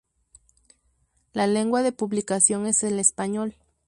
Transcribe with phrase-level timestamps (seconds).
[1.33, 3.55] La lengua de publicación es el español.